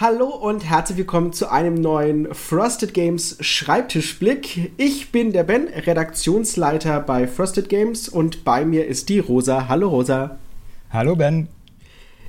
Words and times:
Hallo 0.00 0.28
und 0.28 0.64
herzlich 0.64 0.96
willkommen 0.96 1.34
zu 1.34 1.52
einem 1.52 1.74
neuen 1.74 2.32
Frosted 2.32 2.94
Games 2.94 3.36
Schreibtischblick. 3.38 4.72
Ich 4.78 5.12
bin 5.12 5.34
der 5.34 5.44
Ben, 5.44 5.68
Redaktionsleiter 5.68 7.00
bei 7.00 7.26
Frosted 7.26 7.68
Games 7.68 8.08
und 8.08 8.42
bei 8.42 8.64
mir 8.64 8.86
ist 8.86 9.10
die 9.10 9.18
Rosa. 9.18 9.68
Hallo 9.68 9.90
Rosa. 9.90 10.38
Hallo 10.90 11.16
Ben. 11.16 11.48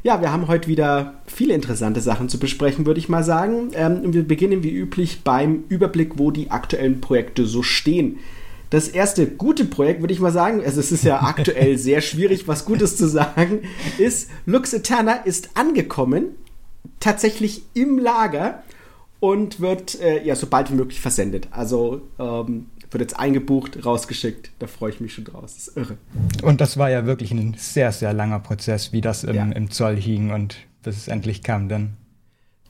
Ja, 0.04 0.20
wir 0.20 0.34
haben 0.34 0.50
heute 0.50 0.68
wieder 0.68 1.14
viele 1.28 1.54
interessante 1.54 2.02
Sachen 2.02 2.28
zu 2.28 2.40
besprechen, 2.40 2.86
würde 2.86 3.00
ich 3.00 3.08
mal 3.08 3.24
sagen. 3.24 3.72
Ähm, 3.74 4.14
wir 4.14 4.28
beginnen 4.28 4.64
wie 4.64 4.76
üblich 4.76 5.22
beim 5.24 5.64
Überblick, 5.70 6.20
wo 6.20 6.30
die 6.30 6.52
aktuellen 6.52 7.00
Projekte 7.00 7.46
so 7.46 7.64
stehen. 7.64 8.20
Das 8.70 8.90
erste 8.90 9.28
gute 9.28 9.64
Projekt, 9.64 10.02
würde 10.02 10.14
ich 10.14 10.20
mal 10.20 10.34
sagen, 10.34 10.62
also 10.62 10.82
es 10.82 10.92
ist 10.92 11.06
ja 11.06 11.22
aktuell 11.22 11.78
sehr 11.78 12.02
schwierig, 12.02 12.50
was 12.50 12.66
Gutes 12.66 12.98
zu 12.98 13.08
sagen, 13.08 13.60
ist 13.98 14.30
Lux 14.46 14.74
Eterna 14.74 15.14
ist 15.14 15.52
angekommen 15.54 16.36
tatsächlich 17.02 17.64
im 17.74 18.00
Lager 18.00 18.64
und 19.20 19.60
wird 19.60 20.00
äh, 20.00 20.24
ja 20.24 20.36
so 20.36 20.48
bald 20.48 20.72
wie 20.72 20.76
möglich 20.76 21.02
versendet. 21.02 21.50
Also 21.52 22.02
ähm, 22.18 22.68
wird 22.92 23.02
jetzt 23.02 23.20
eingebucht, 23.20 23.86
rausgeschickt. 23.86 24.52
Da 24.60 24.68
freue 24.68 24.92
ich 24.92 25.00
mich 25.00 25.14
schon 25.14 25.26
draus. 25.26 25.56
Das 25.56 25.68
ist 25.68 25.78
irre. 25.78 25.98
Und 26.44 26.62
das 26.62 26.78
war 26.78 26.90
ja 26.90 27.06
wirklich 27.06 27.32
ein 27.32 27.56
sehr, 27.58 27.92
sehr 27.92 28.14
langer 28.14 28.40
Prozess, 28.40 28.94
wie 28.94 29.02
das 29.02 29.24
im, 29.24 29.36
ja. 29.36 29.46
im 29.46 29.72
Zoll 29.72 29.96
hing 29.96 30.32
und 30.32 30.58
bis 30.84 30.98
es 30.98 31.08
endlich 31.08 31.44
kam 31.44 31.70
dann. 31.70 31.98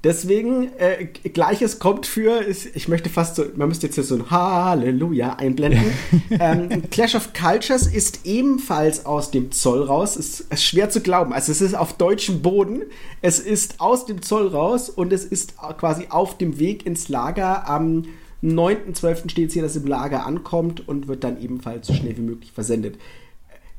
Deswegen, 0.04 0.70
äh, 0.80 1.06
gleiches 1.06 1.78
kommt 1.78 2.08
für, 2.08 2.42
ich 2.48 2.88
möchte 2.88 3.10
fast 3.10 3.36
so, 3.36 3.46
man 3.56 3.68
müsste 3.68 3.86
jetzt 3.86 3.96
hier 3.96 4.04
so 4.04 4.16
ein 4.16 4.32
Halleluja 4.32 5.36
einblenden. 5.36 5.94
ähm, 6.32 6.90
Clash 6.90 7.14
of 7.14 7.34
Cultures 7.34 7.86
ist 7.86 8.22
ebenfalls 8.26 9.06
aus 9.06 9.30
dem 9.30 9.52
Zoll 9.52 9.84
raus. 9.84 10.18
Ist, 10.18 10.40
ist 10.40 10.64
schwer 10.64 10.90
zu 10.90 11.02
glauben. 11.02 11.34
Also 11.34 11.52
es 11.52 11.62
ist 11.62 11.76
auf 11.76 11.94
deutschem 11.94 12.42
Boden. 12.42 12.82
Es 13.22 13.40
ist 13.40 13.80
aus 13.80 14.08
dem 14.08 14.24
Zoll 14.24 14.48
raus 14.48 14.90
und 14.90 15.14
es 15.14 15.24
ist 15.24 15.56
quasi 15.78 16.08
auf 16.10 16.36
dem 16.36 16.58
Weg 16.58 16.88
ins 16.88 17.08
Lager. 17.08 17.70
Am 17.70 18.06
9.12. 18.42 19.30
steht 19.30 19.50
es 19.50 19.54
hier, 19.54 19.62
dass 19.62 19.76
es 19.76 19.84
im 19.84 19.88
Lager 19.88 20.26
ankommt 20.26 20.88
und 20.88 21.08
wird 21.08 21.24
dann 21.24 21.40
ebenfalls 21.40 21.86
so 21.86 21.94
schnell 21.94 22.18
wie 22.18 22.22
möglich 22.22 22.52
versendet. 22.52 22.98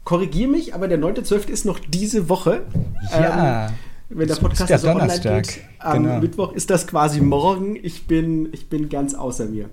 Korrigiere 0.05 0.49
mich, 0.51 0.73
aber 0.73 0.87
der 0.87 1.01
9.12. 1.01 1.49
ist 1.49 1.65
noch 1.65 1.81
diese 1.81 2.29
Woche. 2.29 2.63
Ja. 3.11 3.67
Ähm, 3.67 3.75
wenn 4.15 4.29
der 4.29 4.37
Podcast 4.37 4.71
der 4.71 4.79
Donnerstag. 4.79 5.27
online 5.27 5.43
geht, 5.43 5.61
am 5.79 6.03
genau. 6.03 6.21
Mittwoch 6.21 6.53
ist 6.53 6.71
das 6.71 6.87
quasi 6.87 7.21
morgen. 7.21 7.77
Ich 7.83 8.07
bin, 8.07 8.53
ich 8.53 8.69
bin 8.69 8.89
ganz 8.89 9.15
außer 9.15 9.47
mir. 9.47 9.71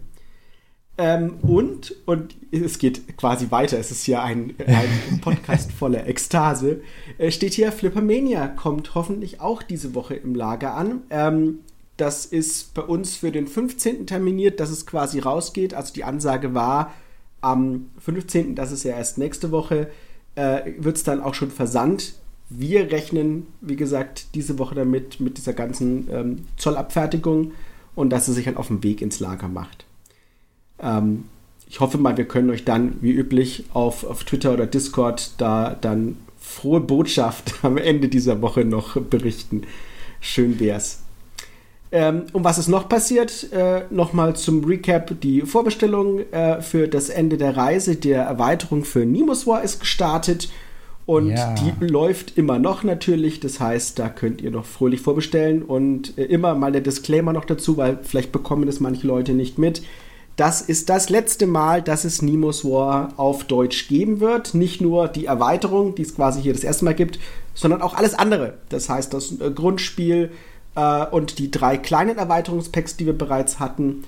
Ähm, 0.97 1.35
und, 1.43 1.95
und 2.05 2.35
es 2.51 2.77
geht 2.77 3.17
quasi 3.17 3.51
weiter, 3.51 3.79
es 3.79 3.89
ist 3.89 4.03
hier 4.03 4.21
ein, 4.21 4.53
ein 4.67 5.19
Podcast 5.21 5.71
voller 5.71 6.05
Ekstase, 6.07 6.81
äh, 7.17 7.31
steht 7.31 7.53
hier, 7.53 7.71
Flippermania 7.71 8.49
kommt 8.49 8.95
hoffentlich 8.95 9.39
auch 9.39 9.63
diese 9.63 9.95
Woche 9.95 10.15
im 10.15 10.35
Lager 10.35 10.73
an. 10.73 11.03
Ähm, 11.09 11.59
das 11.95 12.25
ist 12.25 12.73
bei 12.73 12.81
uns 12.81 13.15
für 13.15 13.31
den 13.31 13.47
15. 13.47 14.07
terminiert, 14.07 14.59
dass 14.59 14.71
es 14.71 14.85
quasi 14.85 15.19
rausgeht. 15.19 15.73
Also 15.73 15.93
die 15.93 16.03
Ansage 16.03 16.53
war 16.53 16.93
am 17.39 17.91
15., 17.99 18.55
das 18.55 18.73
ist 18.73 18.83
ja 18.83 18.97
erst 18.97 19.17
nächste 19.17 19.51
Woche, 19.51 19.89
äh, 20.35 20.73
wird 20.79 20.97
es 20.97 21.03
dann 21.03 21.21
auch 21.21 21.33
schon 21.33 21.51
versandt 21.51 22.15
wir 22.49 22.91
rechnen, 22.91 23.47
wie 23.61 23.75
gesagt, 23.75 24.27
diese 24.33 24.57
Woche 24.57 24.75
damit 24.75 25.19
mit 25.19 25.37
dieser 25.37 25.53
ganzen 25.53 26.07
ähm, 26.11 26.45
Zollabfertigung 26.57 27.51
und 27.95 28.09
dass 28.09 28.27
es 28.27 28.35
sich 28.35 28.47
halt 28.47 28.57
auf 28.57 28.67
dem 28.67 28.83
Weg 28.83 29.01
ins 29.01 29.19
Lager 29.19 29.47
macht. 29.47 29.85
Ähm, 30.81 31.25
ich 31.69 31.79
hoffe 31.79 31.99
mal, 31.99 32.17
wir 32.17 32.25
können 32.25 32.49
euch 32.49 32.65
dann, 32.65 32.95
wie 33.01 33.11
üblich, 33.11 33.65
auf, 33.73 34.03
auf 34.03 34.23
Twitter 34.23 34.53
oder 34.53 34.65
Discord 34.65 35.33
da 35.37 35.77
dann 35.79 36.17
frohe 36.39 36.81
Botschaft 36.81 37.53
am 37.63 37.77
Ende 37.77 38.09
dieser 38.09 38.41
Woche 38.41 38.65
noch 38.65 38.99
berichten. 38.99 39.63
Schön 40.19 40.59
wär's. 40.59 41.03
Ähm, 41.91 42.23
und 42.33 42.43
was 42.43 42.57
ist 42.57 42.67
noch 42.67 42.89
passiert? 42.89 43.51
Äh, 43.51 43.83
Nochmal 43.89 44.35
zum 44.35 44.63
Recap: 44.63 45.19
Die 45.21 45.41
Vorbestellung 45.41 46.19
äh, 46.31 46.61
für 46.61 46.87
das 46.87 47.09
Ende 47.09 47.37
der 47.37 47.57
Reise 47.57 47.95
der 47.95 48.23
Erweiterung 48.23 48.83
für 48.83 49.05
Nemo's 49.05 49.47
War 49.47 49.63
ist 49.63 49.79
gestartet. 49.79 50.49
Und 51.09 51.29
ja. 51.29 51.55
die 51.55 51.87
läuft 51.87 52.37
immer 52.37 52.59
noch 52.59 52.83
natürlich. 52.83 53.39
Das 53.39 53.59
heißt, 53.59 53.97
da 53.97 54.09
könnt 54.09 54.41
ihr 54.41 54.51
noch 54.51 54.65
fröhlich 54.65 55.01
vorbestellen. 55.01 55.63
Und 55.63 56.15
äh, 56.19 56.25
immer 56.25 56.53
mal 56.53 56.71
der 56.71 56.81
Disclaimer 56.81 57.33
noch 57.33 57.45
dazu, 57.45 57.77
weil 57.77 57.97
vielleicht 58.03 58.31
bekommen 58.31 58.67
das 58.67 58.79
manche 58.79 59.07
Leute 59.07 59.33
nicht 59.33 59.57
mit. 59.57 59.81
Das 60.35 60.61
ist 60.61 60.87
das 60.87 61.09
letzte 61.09 61.47
Mal, 61.47 61.81
dass 61.81 62.05
es 62.05 62.21
Nemo's 62.21 62.63
War 62.63 63.13
auf 63.17 63.43
Deutsch 63.45 63.87
geben 63.87 64.19
wird. 64.19 64.53
Nicht 64.53 64.81
nur 64.81 65.07
die 65.07 65.25
Erweiterung, 65.25 65.95
die 65.95 66.03
es 66.03 66.15
quasi 66.15 66.43
hier 66.43 66.53
das 66.53 66.63
erste 66.63 66.85
Mal 66.85 66.93
gibt, 66.93 67.17
sondern 67.55 67.81
auch 67.81 67.95
alles 67.95 68.13
andere. 68.13 68.59
Das 68.69 68.87
heißt, 68.87 69.11
das 69.11 69.31
äh, 69.41 69.49
Grundspiel 69.49 70.29
äh, 70.75 71.07
und 71.07 71.39
die 71.39 71.49
drei 71.49 71.77
kleinen 71.77 72.19
Erweiterungspacks, 72.19 72.97
die 72.97 73.07
wir 73.07 73.17
bereits 73.17 73.59
hatten, 73.59 74.03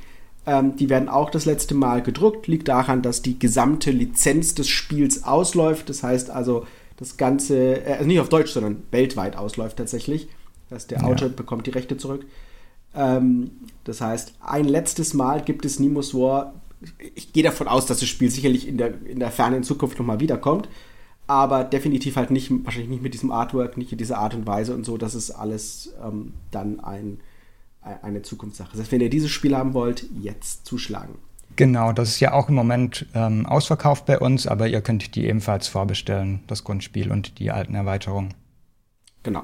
ähm, 0.46 0.76
die 0.76 0.90
werden 0.90 1.10
auch 1.10 1.32
das 1.32 1.46
letzte 1.46 1.74
Mal 1.74 2.04
gedruckt. 2.04 2.46
Liegt 2.46 2.68
daran, 2.68 3.02
dass 3.02 3.24
die 3.24 3.40
gesamte 3.40 3.90
Lizenz 3.90 4.54
des 4.54 4.70
Spiels 4.70 5.24
ausläuft. 5.24 5.90
Das 5.90 6.04
heißt 6.04 6.30
also, 6.30 6.68
das 6.98 7.18
Ganze, 7.18 7.86
äh, 7.86 7.94
also 7.94 8.06
nicht 8.06 8.20
auf 8.20 8.30
Deutsch, 8.30 8.52
sondern 8.52 8.84
weltweit 8.92 9.36
ausläuft 9.36 9.78
tatsächlich. 9.78 10.28
Das 10.70 10.84
heißt, 10.84 10.92
der 10.92 11.06
Autor 11.06 11.30
ja. 11.30 11.34
bekommt 11.36 11.68
die 11.68 11.72
Rechte 11.72 11.98
zurück. 11.98 12.26
Ähm, 12.96 13.52
das 13.84 14.02
heißt, 14.02 14.36
ein 14.42 14.66
letztes 14.66 15.14
Mal 15.14 15.42
gibt 15.42 15.66
es 15.66 15.80
Nemo's 15.80 16.14
War. 16.14 16.54
Ich 17.16 17.34
gehe 17.34 17.44
davon 17.44 17.68
aus, 17.68 17.86
dass 17.86 18.00
das 18.00 18.10
Spiel 18.10 18.30
sicherlich 18.30 18.68
in 18.68 18.78
der, 18.78 18.94
in 19.06 19.20
der 19.20 19.32
fernen 19.32 19.64
Zukunft 19.64 20.00
nochmal 20.00 20.20
wiederkommt. 20.20 20.70
Aber 21.28 21.64
definitiv 21.64 22.16
halt 22.16 22.32
nicht, 22.32 22.52
wahrscheinlich 22.66 22.90
nicht 22.90 23.04
mit 23.04 23.14
diesem 23.14 23.32
Artwork, 23.32 23.78
nicht 23.78 23.92
in 23.92 23.98
dieser 23.98 24.18
Art 24.18 24.34
und 24.34 24.48
Weise 24.48 24.74
und 24.74 24.86
so. 24.86 24.98
Das 24.98 25.16
ist 25.16 25.32
alles 25.32 25.94
ähm, 26.04 26.34
dann 26.50 26.80
ein, 26.82 27.20
eine 27.82 28.22
Zukunftssache. 28.22 28.72
Das 28.72 28.82
heißt, 28.82 28.92
wenn 28.92 29.02
ihr 29.02 29.10
dieses 29.10 29.32
Spiel 29.32 29.56
haben 29.56 29.74
wollt, 29.74 30.08
jetzt 30.20 30.66
zuschlagen. 30.66 31.16
Genau, 31.62 31.94
das 31.94 32.10
ist 32.10 32.20
ja 32.20 32.34
auch 32.34 32.50
im 32.50 32.56
Moment 32.56 33.06
ähm, 33.14 33.46
ausverkauft 33.46 34.08
bei 34.08 34.18
uns, 34.18 34.48
aber 34.48 34.68
ihr 34.68 34.82
könnt 34.82 35.14
die 35.14 35.28
ebenfalls 35.28 35.68
vorbestellen, 35.68 36.40
das 36.48 36.64
Grundspiel 36.64 37.12
und 37.12 37.38
die 37.38 37.52
alten 37.52 37.76
Erweiterungen. 37.76 38.34
Genau. 39.22 39.44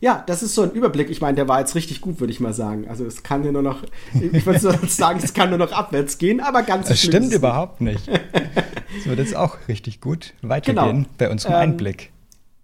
Ja, 0.00 0.22
das 0.26 0.42
ist 0.42 0.54
so 0.54 0.64
ein 0.64 0.70
Überblick. 0.72 1.08
Ich 1.08 1.22
meine, 1.22 1.36
der 1.36 1.48
war 1.48 1.60
jetzt 1.60 1.74
richtig 1.74 2.02
gut, 2.02 2.20
würde 2.20 2.30
ich 2.30 2.40
mal 2.40 2.52
sagen. 2.52 2.88
Also 2.90 3.06
es 3.06 3.22
kann 3.22 3.42
ja 3.42 3.52
nur 3.52 3.62
noch, 3.62 3.84
ich 4.20 4.44
würde 4.44 4.60
sagen, 4.86 5.20
es 5.22 5.32
kann 5.32 5.48
nur 5.48 5.56
noch 5.56 5.72
abwärts 5.72 6.18
gehen, 6.18 6.40
aber 6.40 6.62
ganz 6.62 6.88
Das 6.88 7.00
stimmt 7.00 7.32
überhaupt 7.32 7.80
nicht. 7.80 8.06
Es 8.98 9.06
wird 9.06 9.18
jetzt 9.18 9.34
auch 9.34 9.56
richtig 9.66 10.02
gut 10.02 10.34
weitergehen 10.42 11.04
genau. 11.04 11.08
bei 11.16 11.30
unserem 11.30 11.54
ähm, 11.54 11.60
Einblick. 11.60 12.12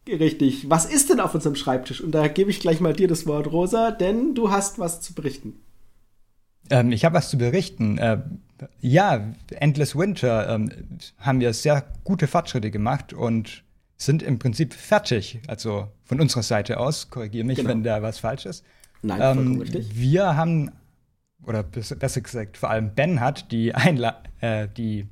Richtig. 0.06 0.68
Was 0.68 0.84
ist 0.84 1.08
denn 1.08 1.20
auf 1.20 1.34
unserem 1.34 1.56
Schreibtisch? 1.56 2.02
Und 2.02 2.10
da 2.12 2.28
gebe 2.28 2.50
ich 2.50 2.60
gleich 2.60 2.82
mal 2.82 2.92
dir 2.92 3.08
das 3.08 3.26
Wort, 3.26 3.50
Rosa, 3.50 3.90
denn 3.90 4.34
du 4.34 4.50
hast 4.50 4.78
was 4.78 5.00
zu 5.00 5.14
berichten. 5.14 5.63
Ähm, 6.70 6.92
ich 6.92 7.04
habe 7.04 7.14
was 7.14 7.30
zu 7.30 7.38
berichten. 7.38 7.98
Äh, 7.98 8.18
ja, 8.80 9.32
Endless 9.50 9.96
Winter 9.96 10.48
ähm, 10.48 10.70
haben 11.18 11.40
wir 11.40 11.52
sehr 11.52 11.84
gute 12.04 12.26
Fortschritte 12.26 12.70
gemacht 12.70 13.12
und 13.12 13.64
sind 13.96 14.22
im 14.22 14.38
Prinzip 14.38 14.74
fertig. 14.74 15.40
Also 15.46 15.88
von 16.04 16.20
unserer 16.20 16.42
Seite 16.42 16.78
aus, 16.78 17.10
korrigiere 17.10 17.44
mich, 17.44 17.58
genau. 17.58 17.70
wenn 17.70 17.82
da 17.82 18.02
was 18.02 18.18
falsch 18.18 18.46
ist. 18.46 18.64
Nein, 19.02 19.20
ähm, 19.22 19.60
richtig. 19.60 19.94
Wir 19.94 20.36
haben, 20.36 20.70
oder 21.46 21.62
besser 21.62 22.20
gesagt, 22.20 22.56
vor 22.56 22.70
allem 22.70 22.94
Ben 22.94 23.20
hat 23.20 23.50
die, 23.52 23.74
Einla 23.74 24.22
äh, 24.40 24.68
die 24.76 25.06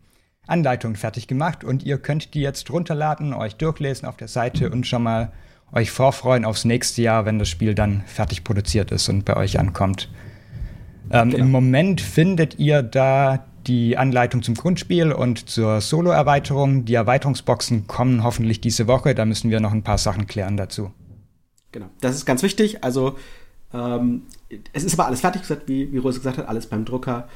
Anleitung 0.47 0.97
fertig 0.97 1.29
gemacht 1.29 1.63
und 1.63 1.85
ihr 1.85 1.99
könnt 1.99 2.35
die 2.35 2.41
jetzt 2.41 2.71
runterladen, 2.71 3.33
euch 3.33 3.57
durchlesen 3.57 4.09
auf 4.09 4.17
der 4.17 4.29
Seite 4.29 4.71
und 4.71 4.87
schon 4.87 5.03
mal 5.05 5.33
euch 5.73 5.91
vorfreuen 5.91 6.45
aufs 6.45 6.65
nächste 6.65 7.03
Jahr, 7.03 7.25
wenn 7.25 7.39
das 7.39 7.49
Spiel 7.49 7.75
dann 7.75 8.03
fertig 8.07 8.45
produziert 8.45 8.91
ist 8.91 9.09
und 9.09 9.25
bei 9.25 9.37
euch 9.37 9.59
ankommt. 9.59 10.11
Ähm, 11.11 11.31
genau. 11.31 11.45
Im 11.45 11.51
Moment 11.51 12.01
findet 12.01 12.59
ihr 12.59 12.83
da 12.83 13.45
die 13.67 13.97
Anleitung 13.97 14.43
zum 14.43 14.55
Grundspiel 14.55 15.13
und 15.13 15.49
zur 15.49 15.81
Solo-Erweiterung. 15.81 16.85
Die 16.85 16.95
Erweiterungsboxen 16.95 17.87
kommen 17.87 18.25
hoffentlich 18.25 18.61
diese 18.61 18.87
Woche. 18.87 19.15
Da 19.15 19.25
müssen 19.25 19.51
wir 19.51 19.61
noch 19.61 19.73
ein 19.73 19.83
paar 19.83 19.99
Sachen 19.99 20.27
klären 20.27 20.57
dazu. 20.57 20.91
Genau, 21.71 21.87
das 22.01 22.17
ist 22.17 22.27
ganz 22.27 22.43
wichtig. 22.43 22.83
Also 22.85 23.17
ähm, 23.73 24.23
es 24.73 24.85
ist 24.85 24.95
aber 24.95 25.07
alles 25.07 25.21
fertig 25.21 25.43
gesagt, 25.43 25.69
wie, 25.69 25.93
wie 25.93 25.99
Rose 25.99 26.19
gesagt 26.19 26.39
hat, 26.39 26.49
alles 26.49 26.67
beim 26.67 26.85
Drucker. 26.85 27.29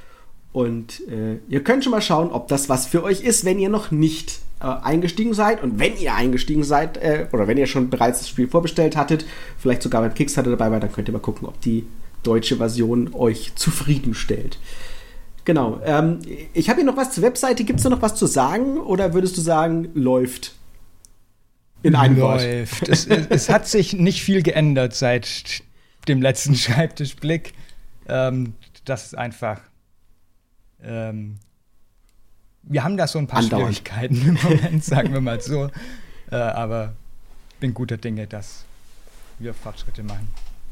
Und 0.53 1.07
äh, 1.09 1.39
ihr 1.49 1.63
könnt 1.63 1.85
schon 1.85 1.91
mal 1.91 2.01
schauen, 2.01 2.31
ob 2.31 2.49
das 2.49 2.69
was 2.69 2.87
für 2.87 3.03
euch 3.03 3.21
ist, 3.21 3.45
wenn 3.45 3.59
ihr 3.59 3.69
noch 3.69 3.91
nicht 3.91 4.41
äh, 4.61 4.67
eingestiegen 4.67 5.35
seid. 5.35 5.63
Und 5.63 5.79
wenn 5.79 5.97
ihr 5.99 6.15
eingestiegen 6.15 6.65
seid, 6.65 6.97
äh, 6.97 7.27
oder 7.33 7.47
wenn 7.47 7.59
ihr 7.59 7.67
schon 7.67 7.91
bereits 7.91 8.21
das 8.21 8.29
Spiel 8.29 8.49
vorbestellt 8.49 8.97
hattet, 8.97 9.27
vielleicht 9.59 9.83
sogar 9.83 10.01
beim 10.01 10.15
Kickstarter 10.15 10.51
dabei 10.51 10.71
war, 10.71 10.81
dann 10.81 10.93
könnt 10.93 11.09
ihr 11.09 11.13
mal 11.13 11.19
gucken, 11.19 11.47
ob 11.47 11.61
die 11.61 11.87
deutsche 12.27 12.57
Version 12.57 13.15
euch 13.15 13.55
zufriedenstellt. 13.55 14.59
Genau. 15.45 15.81
Ähm, 15.85 16.21
ich 16.55 16.69
habe 16.69 16.81
hier 16.81 16.91
noch 16.91 16.97
was 16.97 17.13
zur 17.13 17.23
Webseite. 17.23 17.65
Gibt 17.65 17.79
es 17.79 17.85
da 17.85 17.91
noch 17.91 18.03
was 18.03 18.17
zu 18.17 18.27
sagen 18.27 18.79
oder 18.79 19.15
würdest 19.15 19.37
du 19.37 19.41
sagen, 19.41 19.91
läuft? 19.95 20.55
In 21.83 21.95
einem 21.95 22.19
läuft. 22.19 22.81
Wort. 22.81 22.89
es, 22.89 23.07
es, 23.07 23.49
hat 23.49 23.69
sich 23.69 23.93
nicht 23.93 24.23
viel 24.23 24.43
geändert 24.43 24.95
seit 24.95 25.63
dem 26.09 26.21
letzten 26.21 26.55
Schreibtischblick. 26.57 27.53
Ähm, 28.09 28.55
das 28.85 29.07
ist 29.07 29.15
einfach. 29.17 29.61
Ähm, 30.83 31.37
wir 32.63 32.83
haben 32.83 32.97
da 32.97 33.07
so 33.07 33.21
ein 33.21 33.29
paar 33.29 33.39
Andauernd. 33.39 33.77
Schwierigkeiten 33.77 34.29
im 34.29 34.39
Moment, 34.43 34.85
sagen 34.85 35.13
wir 35.13 35.21
mal 35.21 35.41
so. 35.41 35.71
Äh, 36.33 36.37
aber 36.37 36.95
bin 37.61 37.73
guter 37.73 37.97
Dinge, 37.97 38.27
dass 38.27 38.65
wir 39.39 39.55
Fortschritte 39.55 40.03
machen. 40.03 40.29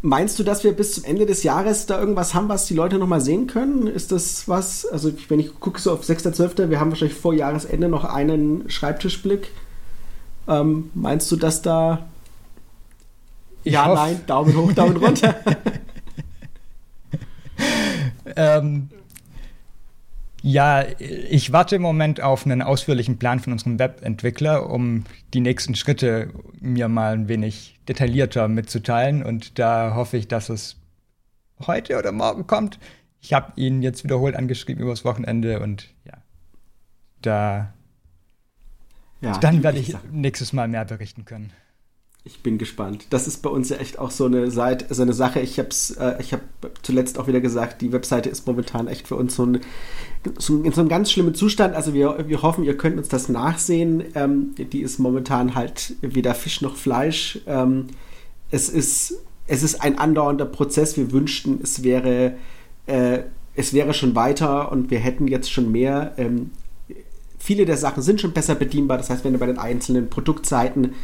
Meinst 0.06 0.38
du, 0.38 0.42
dass 0.44 0.64
wir 0.64 0.72
bis 0.72 0.92
zum 0.92 1.04
Ende 1.04 1.24
des 1.24 1.44
Jahres 1.44 1.86
da 1.86 1.98
irgendwas 1.98 2.34
haben, 2.34 2.50
was 2.50 2.66
die 2.66 2.74
Leute 2.74 2.98
nochmal 2.98 3.22
sehen 3.22 3.46
können? 3.46 3.86
Ist 3.86 4.12
das 4.12 4.46
was? 4.46 4.84
Also, 4.84 5.10
wenn 5.28 5.40
ich 5.40 5.58
gucke 5.58 5.80
so 5.80 5.92
auf 5.92 6.02
6.12., 6.02 6.68
wir 6.68 6.78
haben 6.78 6.90
wahrscheinlich 6.90 7.16
vor 7.16 7.32
Jahresende 7.32 7.88
noch 7.88 8.04
einen 8.04 8.68
Schreibtischblick. 8.68 9.50
Ähm, 10.46 10.90
meinst 10.92 11.32
du, 11.32 11.36
dass 11.36 11.62
da. 11.62 12.04
Ich 13.62 13.72
ja, 13.72 13.86
hoff- 13.86 13.94
nein, 13.94 14.20
Daumen 14.26 14.54
hoch, 14.54 14.72
Daumen 14.74 14.96
runter. 14.98 15.36
Ähm, 18.36 18.88
ja, 20.46 20.84
ich 20.98 21.52
warte 21.52 21.76
im 21.76 21.82
Moment 21.82 22.20
auf 22.20 22.44
einen 22.44 22.60
ausführlichen 22.60 23.16
Plan 23.16 23.40
von 23.40 23.54
unserem 23.54 23.78
Webentwickler, 23.78 24.68
um 24.68 25.04
die 25.32 25.40
nächsten 25.40 25.74
Schritte 25.74 26.28
mir 26.60 26.88
mal 26.88 27.14
ein 27.14 27.28
wenig 27.28 27.80
detaillierter 27.88 28.46
mitzuteilen. 28.48 29.24
Und 29.24 29.58
da 29.58 29.94
hoffe 29.94 30.18
ich, 30.18 30.28
dass 30.28 30.50
es 30.50 30.76
heute 31.66 31.98
oder 31.98 32.12
morgen 32.12 32.46
kommt. 32.46 32.78
Ich 33.22 33.32
habe 33.32 33.54
ihn 33.56 33.80
jetzt 33.80 34.04
wiederholt 34.04 34.36
angeschrieben 34.36 34.82
übers 34.82 35.02
Wochenende 35.06 35.60
und 35.60 35.88
ja, 36.04 36.18
da 37.22 37.72
ja, 39.22 39.38
dann 39.38 39.62
werde 39.62 39.78
ich 39.78 39.96
nächstes 40.12 40.52
Mal 40.52 40.68
mehr 40.68 40.84
berichten 40.84 41.24
können. 41.24 41.54
Ich 42.26 42.42
bin 42.42 42.56
gespannt. 42.56 43.06
Das 43.10 43.26
ist 43.26 43.42
bei 43.42 43.50
uns 43.50 43.68
ja 43.68 43.76
echt 43.76 43.98
auch 43.98 44.10
so 44.10 44.24
eine 44.24 44.50
Seite, 44.50 44.94
so 44.94 45.02
eine 45.02 45.12
Sache. 45.12 45.40
Ich 45.40 45.58
habe 45.58 45.68
äh, 45.98 46.22
habe 46.22 46.42
zuletzt 46.80 47.18
auch 47.18 47.26
wieder 47.26 47.42
gesagt, 47.42 47.82
die 47.82 47.92
Webseite 47.92 48.30
ist 48.30 48.46
momentan 48.46 48.88
echt 48.88 49.08
für 49.08 49.16
uns 49.16 49.36
so 49.36 49.44
ein, 49.44 49.60
so, 50.38 50.62
in 50.62 50.72
so 50.72 50.80
einem 50.80 50.88
ganz 50.88 51.12
schlimmen 51.12 51.34
Zustand. 51.34 51.74
Also 51.74 51.92
wir, 51.92 52.24
wir 52.26 52.40
hoffen, 52.40 52.64
ihr 52.64 52.78
könnt 52.78 52.96
uns 52.96 53.08
das 53.08 53.28
nachsehen. 53.28 54.04
Ähm, 54.14 54.54
die 54.56 54.80
ist 54.80 54.98
momentan 54.98 55.54
halt 55.54 55.96
weder 56.00 56.34
Fisch 56.34 56.62
noch 56.62 56.76
Fleisch. 56.76 57.40
Ähm, 57.46 57.88
es 58.50 58.70
ist, 58.70 59.18
es 59.46 59.62
ist 59.62 59.82
ein 59.82 59.98
andauernder 59.98 60.46
Prozess. 60.46 60.96
Wir 60.96 61.12
wünschten, 61.12 61.60
es 61.62 61.82
wäre, 61.82 62.36
äh, 62.86 63.18
es 63.54 63.74
wäre 63.74 63.92
schon 63.92 64.14
weiter 64.14 64.72
und 64.72 64.90
wir 64.90 64.98
hätten 64.98 65.28
jetzt 65.28 65.52
schon 65.52 65.70
mehr. 65.70 66.14
Ähm, 66.16 66.52
viele 67.38 67.66
der 67.66 67.76
Sachen 67.76 68.02
sind 68.02 68.22
schon 68.22 68.32
besser 68.32 68.54
bedienbar. 68.54 68.96
Das 68.96 69.10
heißt, 69.10 69.24
wenn 69.24 69.34
ihr 69.34 69.40
bei 69.40 69.46
den 69.46 69.58
einzelnen 69.58 70.08
Produktseiten 70.08 70.94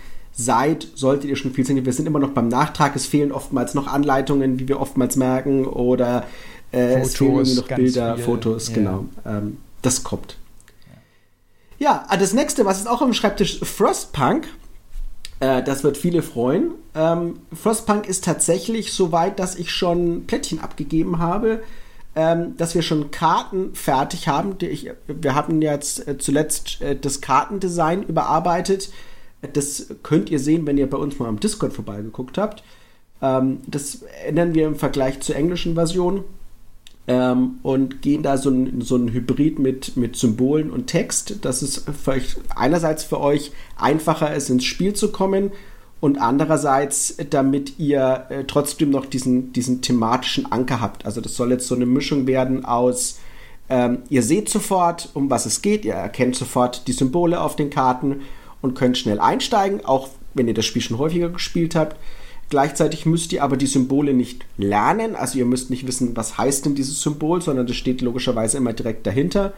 seid, 0.44 0.88
solltet 0.94 1.28
ihr 1.28 1.36
schon 1.36 1.52
viel 1.52 1.66
sehen. 1.66 1.84
Wir 1.84 1.92
sind 1.92 2.06
immer 2.06 2.18
noch 2.18 2.30
beim 2.30 2.48
Nachtrag. 2.48 2.96
Es 2.96 3.06
fehlen 3.06 3.32
oftmals 3.32 3.74
noch 3.74 3.86
Anleitungen, 3.86 4.58
wie 4.58 4.68
wir 4.68 4.80
oftmals 4.80 5.16
merken, 5.16 5.66
oder 5.66 6.24
äh, 6.72 7.00
es 7.00 7.16
fehlen 7.16 7.32
Fotos, 7.32 7.56
noch 7.56 7.68
Bilder, 7.68 8.16
viel, 8.16 8.24
Fotos, 8.24 8.68
ja. 8.68 8.74
genau. 8.74 9.04
Ähm, 9.24 9.58
das 9.82 10.04
kommt. 10.04 10.36
Ja, 11.78 12.04
ah, 12.08 12.16
das 12.16 12.34
nächste, 12.34 12.66
was 12.66 12.78
ist 12.78 12.86
auch 12.86 13.00
am 13.00 13.14
Schreibtisch, 13.14 13.60
Frostpunk. 13.60 14.48
Äh, 15.40 15.62
das 15.62 15.82
wird 15.82 15.96
viele 15.96 16.22
freuen. 16.22 16.72
Ähm, 16.94 17.40
Frostpunk 17.54 18.06
ist 18.06 18.24
tatsächlich 18.24 18.92
so 18.92 19.12
weit, 19.12 19.38
dass 19.38 19.54
ich 19.54 19.70
schon 19.70 20.26
Plättchen 20.26 20.60
abgegeben 20.60 21.18
habe, 21.18 21.62
ähm, 22.14 22.56
dass 22.58 22.74
wir 22.74 22.82
schon 22.82 23.10
Karten 23.10 23.74
fertig 23.74 24.28
haben. 24.28 24.56
Ich, 24.60 24.90
wir 25.06 25.34
haben 25.34 25.62
jetzt 25.62 26.06
äh, 26.06 26.18
zuletzt 26.18 26.82
äh, 26.82 26.96
das 26.96 27.22
Kartendesign 27.22 28.02
überarbeitet. 28.02 28.90
Das 29.52 29.86
könnt 30.02 30.30
ihr 30.30 30.38
sehen, 30.38 30.66
wenn 30.66 30.78
ihr 30.78 30.88
bei 30.88 30.98
uns 30.98 31.18
mal 31.18 31.28
am 31.28 31.40
Discord 31.40 31.72
vorbeigeguckt 31.72 32.38
habt. 32.38 32.62
Ähm, 33.22 33.58
das 33.66 34.02
ändern 34.24 34.54
wir 34.54 34.66
im 34.66 34.76
Vergleich 34.76 35.20
zur 35.20 35.36
englischen 35.36 35.74
Version 35.74 36.24
ähm, 37.06 37.58
und 37.62 38.02
gehen 38.02 38.22
da 38.22 38.36
so 38.36 38.50
ein, 38.50 38.80
so 38.80 38.96
ein 38.96 39.12
Hybrid 39.12 39.58
mit, 39.58 39.96
mit 39.96 40.16
Symbolen 40.16 40.70
und 40.70 40.86
Text, 40.86 41.44
dass 41.44 41.62
es 41.62 41.84
euch, 42.06 42.36
einerseits 42.54 43.04
für 43.04 43.20
euch 43.20 43.52
einfacher 43.76 44.34
ist, 44.34 44.50
ins 44.50 44.64
Spiel 44.64 44.94
zu 44.94 45.10
kommen 45.10 45.50
und 46.00 46.18
andererseits, 46.18 47.16
damit 47.30 47.78
ihr 47.78 48.26
äh, 48.30 48.44
trotzdem 48.44 48.90
noch 48.90 49.06
diesen, 49.06 49.52
diesen 49.52 49.82
thematischen 49.82 50.50
Anker 50.50 50.80
habt. 50.80 51.04
Also 51.04 51.20
das 51.20 51.34
soll 51.34 51.50
jetzt 51.50 51.66
so 51.66 51.74
eine 51.74 51.86
Mischung 51.86 52.26
werden 52.26 52.64
aus, 52.64 53.18
ähm, 53.68 53.98
ihr 54.08 54.22
seht 54.22 54.48
sofort, 54.48 55.10
um 55.14 55.30
was 55.30 55.46
es 55.46 55.62
geht, 55.62 55.84
ihr 55.84 55.94
erkennt 55.94 56.34
sofort 56.34 56.88
die 56.88 56.92
Symbole 56.92 57.40
auf 57.40 57.54
den 57.54 57.70
Karten 57.70 58.22
und 58.62 58.74
könnt 58.74 58.98
schnell 58.98 59.20
einsteigen, 59.20 59.84
auch 59.84 60.08
wenn 60.34 60.48
ihr 60.48 60.54
das 60.54 60.66
Spiel 60.66 60.82
schon 60.82 60.98
häufiger 60.98 61.28
gespielt 61.28 61.74
habt. 61.74 61.96
Gleichzeitig 62.50 63.06
müsst 63.06 63.32
ihr 63.32 63.44
aber 63.44 63.56
die 63.56 63.66
Symbole 63.66 64.12
nicht 64.12 64.44
lernen, 64.58 65.14
also 65.14 65.38
ihr 65.38 65.46
müsst 65.46 65.70
nicht 65.70 65.86
wissen, 65.86 66.16
was 66.16 66.36
heißt 66.36 66.66
denn 66.66 66.74
dieses 66.74 67.00
Symbol, 67.00 67.40
sondern 67.40 67.66
das 67.66 67.76
steht 67.76 68.00
logischerweise 68.00 68.56
immer 68.56 68.72
direkt 68.72 69.06
dahinter. 69.06 69.52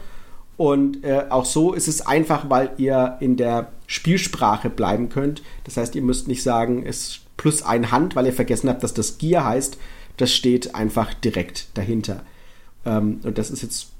Und 0.57 1.03
äh, 1.03 1.25
auch 1.29 1.45
so 1.45 1.73
ist 1.73 1.87
es 1.87 2.05
einfach, 2.05 2.49
weil 2.49 2.71
ihr 2.77 3.17
in 3.19 3.37
der 3.37 3.71
Spielsprache 3.87 4.69
bleiben 4.69 5.09
könnt. 5.09 5.41
Das 5.63 5.77
heißt, 5.77 5.95
ihr 5.95 6.03
müsst 6.03 6.27
nicht 6.27 6.43
sagen, 6.43 6.85
es 6.85 7.07
ist 7.07 7.19
plus 7.37 7.63
ein 7.63 7.91
Hand, 7.91 8.15
weil 8.15 8.27
ihr 8.27 8.33
vergessen 8.33 8.69
habt, 8.69 8.83
dass 8.83 8.93
das 8.93 9.17
Gier 9.17 9.43
heißt. 9.43 9.77
Das 10.17 10.31
steht 10.31 10.75
einfach 10.75 11.15
direkt 11.15 11.69
dahinter. 11.73 12.21
Ähm, 12.85 13.19
und 13.23 13.39
das 13.39 13.49
ist 13.49 13.63
jetzt 13.63 13.92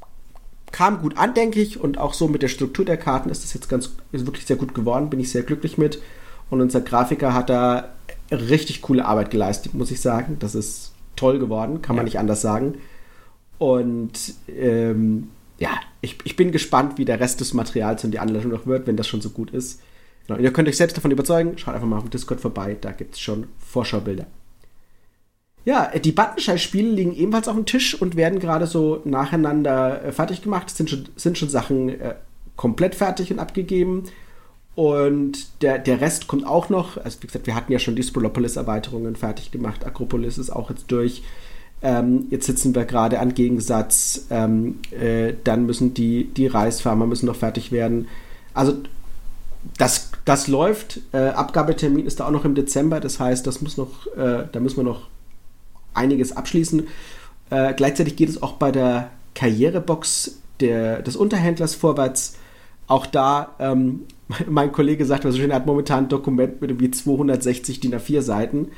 kam 0.73 1.01
gut 1.01 1.17
an, 1.17 1.33
denke 1.33 1.61
ich. 1.61 1.79
Und 1.79 1.97
auch 1.97 2.13
so 2.13 2.27
mit 2.27 2.41
der 2.41 2.49
Struktur 2.49 2.83
der 2.83 2.97
Karten 2.97 3.29
ist 3.29 3.45
das 3.45 3.53
jetzt 3.53 3.69
ganz, 3.69 3.95
ist 4.11 4.25
wirklich 4.25 4.45
sehr 4.45 4.57
gut 4.57 4.73
geworden. 4.73 5.09
Bin 5.09 5.21
ich 5.21 5.31
sehr 5.31 5.43
glücklich 5.43 5.77
mit. 5.77 6.01
Und 6.49 6.59
unser 6.59 6.81
Grafiker 6.81 7.33
hat 7.33 7.49
da 7.49 7.93
richtig 8.29 8.81
coole 8.81 9.05
Arbeit 9.05 9.31
geleistet, 9.31 9.73
muss 9.73 9.91
ich 9.91 10.01
sagen. 10.01 10.35
Das 10.39 10.55
ist 10.55 10.91
toll 11.15 11.39
geworden, 11.39 11.81
kann 11.81 11.95
man 11.95 12.03
Ja. 12.03 12.07
nicht 12.09 12.19
anders 12.19 12.41
sagen. 12.41 12.79
Und 13.59 14.33
ähm, 14.49 15.29
ja, 15.59 15.69
ich, 16.01 16.17
ich 16.25 16.35
bin 16.35 16.51
gespannt, 16.51 16.97
wie 16.97 17.05
der 17.05 17.19
Rest 17.19 17.39
des 17.39 17.53
Materials 17.53 18.03
und 18.03 18.11
die 18.11 18.19
Anleitung 18.19 18.51
noch 18.51 18.65
wird, 18.65 18.87
wenn 18.87 18.97
das 18.97 19.07
schon 19.07 19.21
so 19.21 19.29
gut 19.29 19.51
ist. 19.51 19.79
Genau. 20.27 20.37
Und 20.37 20.43
ihr 20.43 20.51
könnt 20.51 20.67
euch 20.67 20.77
selbst 20.77 20.97
davon 20.97 21.11
überzeugen. 21.11 21.57
Schaut 21.57 21.75
einfach 21.75 21.87
mal 21.87 21.97
auf 21.97 22.03
dem 22.03 22.09
Discord 22.09 22.41
vorbei, 22.41 22.77
da 22.81 22.91
gibt 22.91 23.13
es 23.15 23.21
schon 23.21 23.47
Vorschaubilder. 23.59 24.25
Ja, 25.65 25.91
die 25.97 26.11
Buttonschei-Spiele 26.11 26.89
liegen 26.89 27.15
ebenfalls 27.15 27.47
auf 27.47 27.55
dem 27.55 27.65
Tisch 27.65 27.99
und 27.99 28.17
werden 28.17 28.39
gerade 28.39 28.67
so 28.67 29.01
nacheinander 29.05 30.03
äh, 30.03 30.11
fertig 30.11 30.41
gemacht. 30.41 30.67
Es 30.69 30.77
sind 30.77 30.89
schon, 30.89 31.05
sind 31.15 31.37
schon 31.37 31.49
Sachen 31.49 31.89
äh, 31.89 32.15
komplett 32.57 32.95
fertig 32.95 33.31
und 33.31 33.39
abgegeben. 33.39 34.03
Und 34.75 35.61
der, 35.61 35.77
der 35.79 36.01
Rest 36.01 36.27
kommt 36.27 36.45
auch 36.45 36.69
noch. 36.69 36.97
Also, 36.97 37.21
wie 37.21 37.27
gesagt, 37.27 37.47
wir 37.47 37.55
hatten 37.55 37.71
ja 37.71 37.79
schon 37.79 37.95
die 37.95 38.03
Spolopolis-Erweiterungen 38.03 39.15
fertig 39.15 39.51
gemacht. 39.51 39.85
Akropolis 39.85 40.37
ist 40.37 40.49
auch 40.49 40.69
jetzt 40.69 40.91
durch. 40.91 41.23
Ähm, 41.81 42.27
jetzt 42.29 42.47
sitzen 42.47 42.75
wir 42.75 42.85
gerade 42.85 43.19
an 43.19 43.33
Gegensatz. 43.33 44.25
Ähm, 44.31 44.79
äh, 44.91 45.33
dann 45.43 45.65
müssen 45.65 45.93
die, 45.93 46.25
die 46.25 46.47
Reisfarmer 46.47 47.05
müssen 47.05 47.27
noch 47.27 47.35
fertig 47.35 47.71
werden. 47.71 48.07
Also, 48.53 48.73
das, 49.77 50.11
das 50.25 50.47
läuft. 50.47 50.99
Äh, 51.13 51.29
Abgabetermin 51.29 52.05
ist 52.05 52.19
da 52.19 52.27
auch 52.27 52.31
noch 52.31 52.43
im 52.43 52.55
Dezember. 52.55 52.99
Das 52.99 53.19
heißt, 53.19 53.45
das 53.47 53.61
muss 53.61 53.77
noch, 53.77 54.07
äh, 54.17 54.45
da 54.51 54.59
müssen 54.59 54.77
wir 54.77 54.83
noch 54.83 55.07
einiges 55.93 56.35
abschließen. 56.35 56.87
Äh, 57.49 57.73
gleichzeitig 57.73 58.15
geht 58.15 58.29
es 58.29 58.41
auch 58.41 58.53
bei 58.53 58.71
der 58.71 59.11
Karrierebox 59.35 60.39
der, 60.59 61.01
des 61.01 61.15
Unterhändlers 61.15 61.75
vorwärts. 61.75 62.37
Auch 62.87 63.05
da, 63.05 63.55
ähm, 63.59 64.03
mein 64.47 64.71
Kollege 64.71 65.05
sagt, 65.05 65.25
was 65.25 65.35
so 65.35 65.41
schön, 65.41 65.51
er 65.51 65.57
hat 65.57 65.65
momentan 65.65 66.05
ein 66.05 66.09
Dokument 66.09 66.61
mit 66.61 66.71
irgendwie 66.71 66.91
260 66.91 67.79
DIN 67.79 67.95
A4 67.95 68.21
Seiten. 68.21 68.69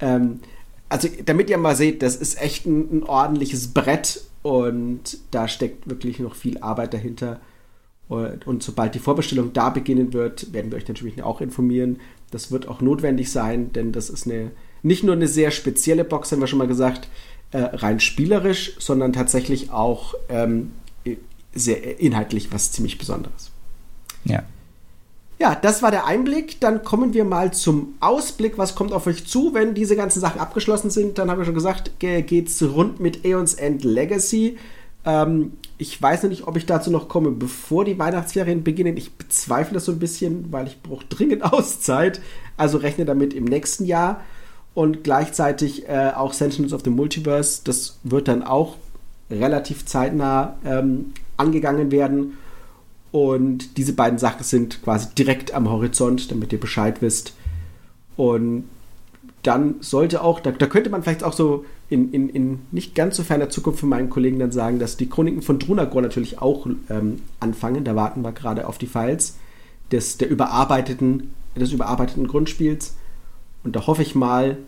Ähm, 0.00 0.40
also, 0.88 1.08
damit 1.24 1.50
ihr 1.50 1.58
mal 1.58 1.74
seht, 1.74 2.02
das 2.02 2.16
ist 2.16 2.40
echt 2.40 2.66
ein, 2.66 2.98
ein 2.98 3.02
ordentliches 3.02 3.68
Brett 3.74 4.22
und 4.42 5.18
da 5.32 5.48
steckt 5.48 5.88
wirklich 5.88 6.20
noch 6.20 6.36
viel 6.36 6.58
Arbeit 6.58 6.94
dahinter. 6.94 7.40
Und, 8.08 8.46
und 8.46 8.62
sobald 8.62 8.94
die 8.94 9.00
Vorbestellung 9.00 9.52
da 9.52 9.70
beginnen 9.70 10.12
wird, 10.12 10.52
werden 10.52 10.70
wir 10.70 10.78
euch 10.78 10.86
natürlich 10.86 11.22
auch 11.22 11.40
informieren. 11.40 11.98
Das 12.30 12.52
wird 12.52 12.68
auch 12.68 12.80
notwendig 12.80 13.32
sein, 13.32 13.72
denn 13.72 13.90
das 13.90 14.10
ist 14.10 14.26
eine 14.26 14.52
nicht 14.86 15.02
nur 15.04 15.14
eine 15.14 15.28
sehr 15.28 15.50
spezielle 15.50 16.04
Box, 16.04 16.32
haben 16.32 16.40
wir 16.40 16.46
schon 16.46 16.58
mal 16.58 16.68
gesagt, 16.68 17.08
äh, 17.50 17.58
rein 17.58 18.00
spielerisch, 18.00 18.76
sondern 18.78 19.12
tatsächlich 19.12 19.70
auch 19.70 20.14
ähm, 20.28 20.72
sehr 21.54 22.00
inhaltlich 22.00 22.52
was 22.52 22.72
ziemlich 22.72 22.98
Besonderes. 22.98 23.50
Ja. 24.24 24.44
Ja, 25.38 25.54
das 25.54 25.82
war 25.82 25.90
der 25.90 26.06
Einblick. 26.06 26.60
Dann 26.60 26.82
kommen 26.82 27.12
wir 27.12 27.24
mal 27.24 27.52
zum 27.52 27.94
Ausblick. 28.00 28.56
Was 28.56 28.74
kommt 28.74 28.92
auf 28.92 29.06
euch 29.06 29.26
zu, 29.26 29.52
wenn 29.52 29.74
diese 29.74 29.94
ganzen 29.94 30.20
Sachen 30.20 30.40
abgeschlossen 30.40 30.90
sind? 30.90 31.18
Dann 31.18 31.30
habe 31.30 31.42
ich 31.42 31.46
schon 31.46 31.54
gesagt, 31.54 31.98
ge 31.98 32.22
geht's 32.22 32.62
rund 32.62 33.00
mit 33.00 33.24
Aeons 33.24 33.54
End 33.54 33.84
Legacy. 33.84 34.56
Ähm, 35.04 35.52
ich 35.76 36.00
weiß 36.00 36.22
noch 36.22 36.30
nicht, 36.30 36.46
ob 36.46 36.56
ich 36.56 36.64
dazu 36.64 36.90
noch 36.90 37.08
komme, 37.08 37.32
bevor 37.32 37.84
die 37.84 37.98
Weihnachtsferien 37.98 38.64
beginnen. 38.64 38.96
Ich 38.96 39.12
bezweifle 39.12 39.74
das 39.74 39.84
so 39.84 39.92
ein 39.92 39.98
bisschen, 39.98 40.50
weil 40.52 40.68
ich 40.68 40.80
brauche 40.80 41.04
dringend 41.06 41.42
Auszeit. 41.52 42.20
Also 42.56 42.78
rechne 42.78 43.04
damit 43.04 43.34
im 43.34 43.44
nächsten 43.44 43.84
Jahr. 43.84 44.22
Und 44.76 45.04
gleichzeitig 45.04 45.88
äh, 45.88 46.12
auch 46.14 46.34
Sentinels 46.34 46.74
of 46.74 46.82
the 46.84 46.90
Multiverse. 46.90 47.62
Das 47.64 47.98
wird 48.02 48.28
dann 48.28 48.42
auch 48.42 48.76
relativ 49.30 49.86
zeitnah 49.86 50.56
ähm, 50.66 51.14
angegangen 51.38 51.90
werden. 51.90 52.36
Und 53.10 53.78
diese 53.78 53.94
beiden 53.94 54.18
Sachen 54.18 54.44
sind 54.44 54.82
quasi 54.82 55.14
direkt 55.16 55.54
am 55.54 55.70
Horizont, 55.70 56.30
damit 56.30 56.52
ihr 56.52 56.60
Bescheid 56.60 57.00
wisst. 57.00 57.32
Und 58.18 58.64
dann 59.42 59.76
sollte 59.80 60.22
auch, 60.22 60.40
da, 60.40 60.50
da 60.50 60.66
könnte 60.66 60.90
man 60.90 61.02
vielleicht 61.02 61.24
auch 61.24 61.32
so 61.32 61.64
in, 61.88 62.12
in, 62.12 62.28
in 62.28 62.58
nicht 62.70 62.94
ganz 62.94 63.16
so 63.16 63.22
ferner 63.22 63.48
Zukunft 63.48 63.80
für 63.80 63.86
meinen 63.86 64.10
Kollegen 64.10 64.38
dann 64.38 64.52
sagen, 64.52 64.78
dass 64.78 64.98
die 64.98 65.08
Chroniken 65.08 65.40
von 65.40 65.58
Drunagor 65.58 66.02
natürlich 66.02 66.42
auch 66.42 66.66
ähm, 66.90 67.22
anfangen. 67.40 67.82
Da 67.82 67.96
warten 67.96 68.20
wir 68.20 68.32
gerade 68.32 68.68
auf 68.68 68.76
die 68.76 68.88
Files 68.88 69.36
des, 69.90 70.18
der 70.18 70.28
überarbeiteten, 70.28 71.32
des 71.56 71.72
überarbeiteten 71.72 72.28
Grundspiels. 72.28 72.94
Und 73.66 73.74
da 73.74 73.88
hoffe 73.88 74.02
ich 74.02 74.14
mal, 74.14 74.58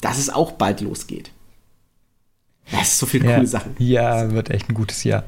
dass 0.00 0.18
es 0.18 0.30
auch 0.30 0.50
bald 0.50 0.80
losgeht. 0.80 1.30
Das 2.72 2.88
ist 2.88 2.98
so 2.98 3.06
viele 3.06 3.28
ja, 3.28 3.36
coole 3.36 3.46
Sachen. 3.46 3.76
Ja, 3.78 4.32
wird 4.32 4.50
echt 4.50 4.68
ein 4.68 4.74
gutes 4.74 5.04
Jahr. 5.04 5.22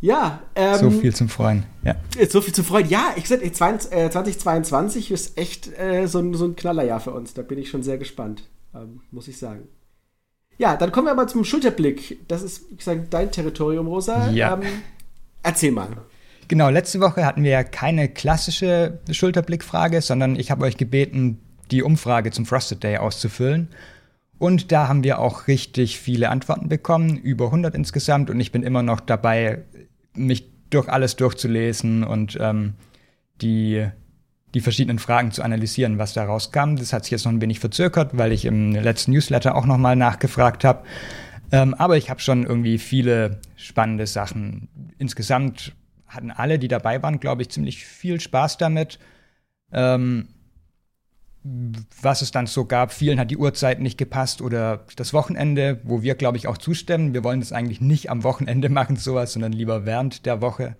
Ja, 0.00 0.40
ähm, 0.54 0.78
so 0.78 0.90
viel 0.90 1.12
zum 1.12 1.28
Freuen. 1.28 1.64
Ja. 1.82 1.96
So 2.28 2.40
viel 2.40 2.54
zum 2.54 2.64
Freuen. 2.64 2.88
Ja, 2.88 3.12
ich 3.16 3.24
gesagt, 3.24 3.44
2022 3.44 5.10
äh, 5.10 5.14
ist 5.14 5.36
echt 5.36 5.76
äh, 5.76 6.06
so, 6.06 6.20
ein, 6.20 6.32
so 6.34 6.44
ein 6.44 6.54
Knallerjahr 6.54 7.00
für 7.00 7.10
uns. 7.10 7.34
Da 7.34 7.42
bin 7.42 7.58
ich 7.58 7.68
schon 7.68 7.82
sehr 7.82 7.98
gespannt, 7.98 8.44
ähm, 8.72 9.00
muss 9.10 9.26
ich 9.26 9.36
sagen. 9.36 9.66
Ja, 10.58 10.76
dann 10.76 10.92
kommen 10.92 11.08
wir 11.08 11.12
aber 11.12 11.26
zum 11.26 11.44
Schulterblick. 11.44 12.20
Das 12.28 12.42
ist, 12.42 12.70
wie 12.70 12.76
gesagt, 12.76 13.12
dein 13.12 13.32
Territorium, 13.32 13.88
Rosa. 13.88 14.30
Ja. 14.30 14.54
Ähm, 14.54 14.62
erzähl 15.42 15.72
mal. 15.72 15.88
Genau, 16.46 16.68
letzte 16.68 17.00
Woche 17.00 17.26
hatten 17.26 17.42
wir 17.42 17.50
ja 17.50 17.64
keine 17.64 18.08
klassische 18.08 19.00
Schulterblickfrage, 19.10 20.00
sondern 20.02 20.36
ich 20.36 20.52
habe 20.52 20.64
euch 20.64 20.76
gebeten, 20.76 21.40
die 21.72 21.82
Umfrage 21.82 22.30
zum 22.30 22.46
Frosted 22.46 22.82
Day 22.82 22.98
auszufüllen. 22.98 23.68
Und 24.38 24.72
da 24.72 24.88
haben 24.88 25.04
wir 25.04 25.18
auch 25.18 25.46
richtig 25.48 25.98
viele 25.98 26.28
Antworten 26.28 26.68
bekommen, 26.68 27.16
über 27.16 27.46
100 27.46 27.74
insgesamt. 27.74 28.28
Und 28.28 28.40
ich 28.40 28.52
bin 28.52 28.62
immer 28.62 28.82
noch 28.82 29.00
dabei, 29.00 29.62
mich 30.14 30.50
durch 30.70 30.88
alles 30.88 31.16
durchzulesen 31.16 32.04
und 32.04 32.36
ähm, 32.40 32.74
die, 33.40 33.86
die 34.54 34.60
verschiedenen 34.60 34.98
Fragen 34.98 35.32
zu 35.32 35.42
analysieren, 35.42 35.98
was 35.98 36.12
da 36.12 36.24
rauskam. 36.24 36.76
Das 36.76 36.92
hat 36.92 37.04
sich 37.04 37.12
jetzt 37.12 37.24
noch 37.24 37.32
ein 37.32 37.40
wenig 37.40 37.60
verzögert, 37.60 38.16
weil 38.16 38.32
ich 38.32 38.44
im 38.44 38.72
letzten 38.72 39.12
Newsletter 39.12 39.54
auch 39.54 39.66
nochmal 39.66 39.96
nachgefragt 39.96 40.64
habe. 40.64 40.84
Ähm, 41.52 41.74
aber 41.74 41.96
ich 41.96 42.10
habe 42.10 42.20
schon 42.20 42.44
irgendwie 42.44 42.78
viele 42.78 43.40
spannende 43.56 44.06
Sachen. 44.06 44.68
Insgesamt 44.98 45.74
hatten 46.08 46.30
alle, 46.30 46.58
die 46.58 46.68
dabei 46.68 47.02
waren, 47.02 47.20
glaube 47.20 47.42
ich, 47.42 47.50
ziemlich 47.50 47.84
viel 47.84 48.20
Spaß 48.20 48.56
damit. 48.56 48.98
Ähm, 49.72 50.28
was 51.44 52.22
es 52.22 52.30
dann 52.30 52.46
so 52.46 52.64
gab. 52.66 52.92
Vielen 52.92 53.18
hat 53.18 53.30
die 53.30 53.36
Uhrzeit 53.36 53.80
nicht 53.80 53.98
gepasst 53.98 54.42
oder 54.42 54.84
das 54.96 55.12
Wochenende, 55.12 55.80
wo 55.82 56.02
wir, 56.02 56.14
glaube 56.14 56.36
ich, 56.36 56.46
auch 56.46 56.58
zustimmen. 56.58 57.14
Wir 57.14 57.24
wollen 57.24 57.40
das 57.40 57.52
eigentlich 57.52 57.80
nicht 57.80 58.10
am 58.10 58.22
Wochenende 58.22 58.68
machen, 58.70 58.96
sowas, 58.96 59.32
sondern 59.32 59.52
lieber 59.52 59.84
während 59.84 60.24
der 60.26 60.40
Woche, 60.40 60.76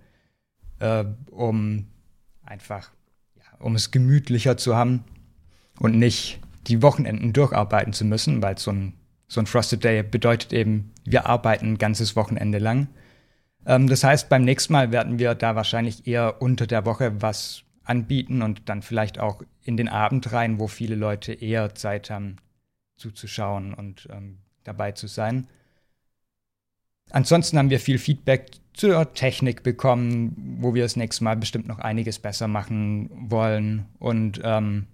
äh, 0.79 1.03
um 1.31 1.87
einfach, 2.43 2.91
ja, 3.35 3.59
um 3.59 3.75
es 3.75 3.91
gemütlicher 3.91 4.55
zu 4.57 4.75
haben 4.75 5.03
und 5.79 5.97
nicht 5.97 6.39
die 6.67 6.81
Wochenenden 6.81 7.33
durcharbeiten 7.33 7.91
zu 7.91 8.05
müssen, 8.05 8.41
weil 8.41 8.57
so 8.57 8.71
ein, 8.71 8.93
so 9.27 9.41
ein 9.41 9.47
Frosted 9.47 9.83
Day 9.83 10.01
bedeutet 10.01 10.53
eben, 10.53 10.93
wir 11.03 11.25
arbeiten 11.25 11.73
ein 11.73 11.77
ganzes 11.77 12.15
Wochenende 12.15 12.59
lang. 12.59 12.87
Ähm, 13.65 13.87
das 13.87 14.05
heißt, 14.05 14.29
beim 14.29 14.45
nächsten 14.45 14.71
Mal 14.71 14.93
werden 14.93 15.19
wir 15.19 15.35
da 15.35 15.57
wahrscheinlich 15.57 16.07
eher 16.07 16.41
unter 16.41 16.67
der 16.67 16.85
Woche 16.85 17.21
was 17.21 17.62
anbieten 17.83 18.41
und 18.41 18.69
dann 18.69 18.81
vielleicht 18.81 19.19
auch 19.19 19.43
in 19.63 19.77
den 19.77 19.89
Abend 19.89 20.31
rein, 20.31 20.59
wo 20.59 20.67
viele 20.67 20.95
Leute 20.95 21.33
eher 21.33 21.75
Zeit 21.75 22.09
haben 22.09 22.37
zuzuschauen 22.95 23.73
und 23.73 24.07
ähm, 24.11 24.39
dabei 24.63 24.91
zu 24.93 25.07
sein. 25.07 25.47
Ansonsten 27.09 27.57
haben 27.57 27.69
wir 27.69 27.79
viel 27.79 27.97
Feedback 27.97 28.51
zur 28.73 29.13
Technik 29.13 29.63
bekommen, 29.63 30.57
wo 30.59 30.73
wir 30.73 30.83
das 30.83 30.95
nächste 30.95 31.23
Mal 31.23 31.35
bestimmt 31.35 31.67
noch 31.67 31.79
einiges 31.79 32.19
besser 32.19 32.47
machen 32.47 33.09
wollen. 33.29 33.85
Und 33.99 34.41
ähm, 34.43 34.87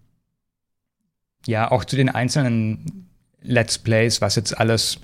ja, 1.46 1.72
auch 1.72 1.86
zu 1.86 1.96
den 1.96 2.10
einzelnen 2.10 3.10
Let's 3.42 3.78
Plays, 3.78 4.22
was 4.22 4.36
jetzt 4.36 4.58
alles 4.60 5.00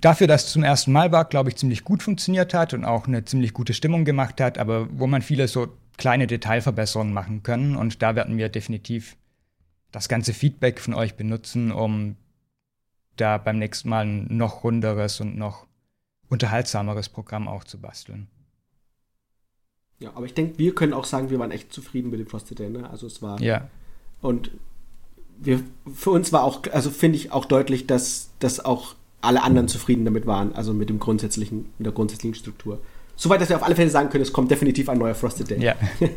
dafür, 0.00 0.26
dass 0.26 0.46
es 0.46 0.52
zum 0.52 0.62
ersten 0.62 0.92
Mal 0.92 1.12
war, 1.12 1.26
glaube 1.26 1.50
ich, 1.50 1.56
ziemlich 1.56 1.84
gut 1.84 2.02
funktioniert 2.02 2.54
hat 2.54 2.72
und 2.72 2.84
auch 2.84 3.06
eine 3.06 3.24
ziemlich 3.24 3.52
gute 3.52 3.74
Stimmung 3.74 4.04
gemacht 4.04 4.40
hat, 4.40 4.56
aber 4.56 4.88
wo 4.98 5.06
man 5.06 5.20
viele 5.20 5.48
so 5.48 5.68
kleine 6.00 6.26
Detailverbesserungen 6.26 7.12
machen 7.12 7.44
können. 7.44 7.76
Und 7.76 8.02
da 8.02 8.16
werden 8.16 8.36
wir 8.38 8.48
definitiv 8.48 9.16
das 9.92 10.08
ganze 10.08 10.32
Feedback 10.32 10.80
von 10.80 10.94
euch 10.94 11.14
benutzen, 11.14 11.70
um 11.70 12.16
da 13.16 13.38
beim 13.38 13.58
nächsten 13.58 13.88
Mal 13.88 14.06
ein 14.06 14.36
noch 14.36 14.64
runderes 14.64 15.20
und 15.20 15.36
noch 15.36 15.66
unterhaltsameres 16.28 17.08
Programm 17.08 17.48
auch 17.48 17.64
zu 17.64 17.80
basteln. 17.80 18.28
Ja, 19.98 20.12
aber 20.14 20.24
ich 20.24 20.32
denke, 20.32 20.58
wir 20.58 20.74
können 20.74 20.94
auch 20.94 21.04
sagen, 21.04 21.28
wir 21.28 21.38
waren 21.38 21.50
echt 21.50 21.72
zufrieden 21.72 22.10
mit 22.10 22.18
dem 22.18 22.26
Frosted 22.26 22.58
Day. 22.58 22.70
Ne? 22.70 22.88
Also 22.88 23.06
es 23.06 23.20
war. 23.20 23.40
Ja. 23.42 23.68
Und 24.22 24.50
wir, 25.38 25.62
für 25.92 26.10
uns 26.10 26.32
war 26.32 26.44
auch, 26.44 26.62
also 26.72 26.90
finde 26.90 27.16
ich 27.16 27.32
auch 27.32 27.44
deutlich, 27.44 27.86
dass, 27.86 28.30
dass 28.38 28.64
auch 28.64 28.94
alle 29.20 29.42
anderen 29.42 29.68
zufrieden 29.68 30.06
damit 30.06 30.26
waren, 30.26 30.54
also 30.54 30.72
mit 30.72 30.88
dem 30.88 30.98
grundsätzlichen, 30.98 31.66
mit 31.76 31.84
der 31.84 31.92
grundsätzlichen 31.92 32.34
Struktur. 32.34 32.80
Soweit, 33.20 33.38
dass 33.38 33.50
wir 33.50 33.56
auf 33.56 33.62
alle 33.62 33.76
Fälle 33.76 33.90
sagen 33.90 34.08
können, 34.08 34.22
es 34.22 34.32
kommt 34.32 34.50
definitiv 34.50 34.88
ein 34.88 34.96
neuer 34.96 35.14
Frosted 35.14 35.50
Day. 35.50 35.62
Ja, 35.62 35.74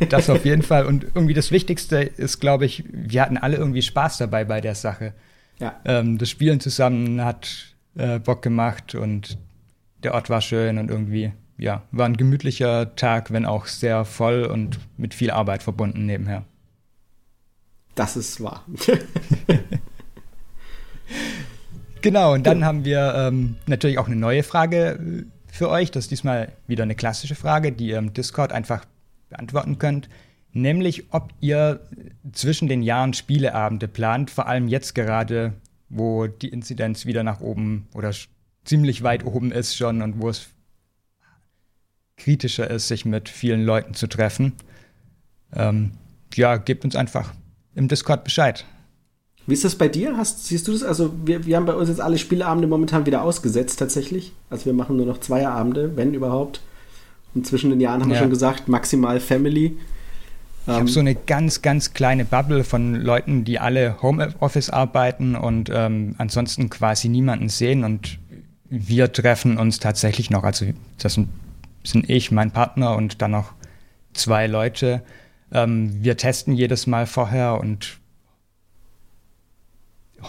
das 0.08 0.30
auf 0.30 0.46
jeden 0.46 0.62
Fall. 0.62 0.86
Und 0.86 1.06
irgendwie 1.14 1.34
das 1.34 1.52
Wichtigste 1.52 1.98
ist, 1.98 2.40
glaube 2.40 2.64
ich, 2.64 2.86
wir 2.94 3.22
hatten 3.22 3.38
alle 3.38 3.58
irgendwie 3.58 3.82
Spaß 3.82 4.20
dabei 4.20 4.46
bei 4.46 4.62
der 4.62 4.74
Sache. 4.74 5.14
Ja. 5.60 5.82
Ähm, 5.84 6.18
das 6.18 6.30
Spielen 6.30 6.62
zusammen 6.62 7.22
hat 7.22 7.76
äh, 7.96 8.20
Bock 8.20 8.42
gemacht 8.42 8.96
und 8.96 9.38
der 10.02 10.14
Ort 10.14 10.30
war 10.30 10.40
schön 10.40 10.78
und 10.78 10.90
irgendwie, 10.90 11.34
ja, 11.58 11.84
war 11.92 12.06
ein 12.06 12.16
gemütlicher 12.16 12.96
Tag, 12.96 13.34
wenn 13.34 13.46
auch 13.46 13.66
sehr 13.66 14.06
voll 14.06 14.46
und 14.46 14.80
mit 14.96 15.14
viel 15.14 15.30
Arbeit 15.30 15.62
verbunden 15.62 16.06
nebenher. 16.06 16.46
Das 17.96 18.16
ist 18.16 18.42
wahr. 18.42 18.64
genau, 22.02 22.34
und 22.34 22.48
dann 22.48 22.62
ja. 22.62 22.66
haben 22.66 22.86
wir 22.86 23.14
ähm, 23.14 23.58
natürlich 23.68 23.98
auch 23.98 24.08
eine 24.08 24.16
neue 24.16 24.44
Frage 24.44 25.26
für 25.54 25.70
euch. 25.70 25.92
Das 25.92 26.06
ist 26.06 26.12
diesmal 26.12 26.52
wieder 26.66 26.82
eine 26.82 26.96
klassische 26.96 27.36
Frage, 27.36 27.72
die 27.72 27.90
ihr 27.90 28.00
im 28.00 28.12
Discord 28.12 28.52
einfach 28.52 28.86
beantworten 29.30 29.78
könnt. 29.78 30.10
Nämlich, 30.52 31.14
ob 31.14 31.32
ihr 31.42 31.80
zwischen 32.32 32.68
den 32.68 32.82
Jahren 32.82 33.14
Spieleabende 33.14 33.88
plant, 33.88 34.32
vor 34.32 34.48
allem 34.48 34.68
jetzt 34.68 34.96
gerade, 34.96 35.54
wo 35.90 36.26
die 36.26 36.50
Inzidenz 36.50 37.06
wieder 37.06 37.24
nach 37.24 37.40
oben 37.40 37.88
oder 37.94 38.12
ziemlich 38.66 39.04
weit 39.04 39.26
oben 39.26 39.52
ist 39.52 39.76
schon 39.76 40.02
und 40.02 40.20
wo 40.20 40.30
es 40.30 40.50
kritischer 42.18 42.70
ist, 42.70 42.88
sich 42.88 43.06
mit 43.06 43.30
vielen 43.30 43.64
Leuten 43.64 43.94
zu 43.94 44.08
treffen. 44.08 44.54
Ähm, 45.56 45.92
ja, 46.34 46.58
gebt 46.58 46.84
uns 46.84 46.96
einfach 46.96 47.32
im 47.76 47.88
Discord 47.88 48.24
Bescheid. 48.24 48.66
Wie 49.46 49.54
ist 49.54 49.66
das 49.66 49.76
bei 49.76 49.90
dir? 49.90 50.16
Hast, 50.16 50.46
siehst 50.46 50.68
du 50.68 50.72
das? 50.72 50.84
Also, 50.84 51.14
wir, 51.26 51.46
wir 51.46 51.58
haben 51.58 51.66
bei 51.66 51.74
uns 51.74 51.90
jetzt 51.90 52.00
alle 52.00 52.18
Spieleabende 52.18 52.68
momentan 52.68 53.06
wieder 53.06 53.24
ausgesetzt, 53.24 53.80
tatsächlich. 53.80 54.32
Also, 54.50 54.66
wir 54.66 54.74
machen 54.74 54.96
nur 54.96 55.06
noch 55.06 55.20
Zweierabende, 55.20 55.98
wenn 55.98 56.14
überhaupt. 56.14 56.62
Und 57.36 57.46
zwischen 57.46 57.70
den 57.70 57.82
Jahren 57.82 58.02
haben 58.02 58.10
ja. 58.10 58.16
wir 58.16 58.22
schon 58.22 58.30
gesagt, 58.30 58.68
maximal 58.68 59.20
Family. 59.20 59.78
Ich 60.66 60.68
ähm, 60.70 60.76
habe 60.76 60.88
so 60.88 61.02
eine 61.02 61.16
ganz, 61.16 61.62
ganz 61.62 61.94
kleine 61.94 62.24
Bubble 62.24 62.64
von 62.64 62.96
Leuten, 62.96 63.44
die 63.44 63.60
alle 63.60 64.02
Homeoffice 64.02 64.70
arbeiten 64.70 65.36
und 65.36 65.70
ähm, 65.74 66.16
ansonsten 66.20 66.70
quasi 66.70 67.10
niemanden 67.10 67.50
sehen. 67.50 67.84
Und 67.84 68.20
wir 68.70 69.12
treffen 69.12 69.58
uns 69.58 69.80
tatsächlich 69.80 70.30
noch. 70.30 70.44
Also, 70.44 70.68
das 71.00 71.16
sind, 71.16 71.28
sind 71.84 72.10
ich, 72.10 72.32
mein 72.32 72.52
Partner 72.52 72.96
und 72.96 73.22
dann 73.22 73.32
noch 73.32 73.52
zwei 74.14 74.48
Leute. 74.48 75.02
Ähm, 75.52 76.02
wir 76.02 76.16
testen 76.16 76.54
jedes 76.54 76.88
Mal 76.88 77.08
vorher 77.08 77.60
und 77.60 78.00